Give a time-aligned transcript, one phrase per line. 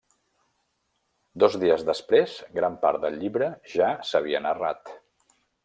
[1.43, 4.95] Dos dies després, gran part del llibre ja s'havia narrat.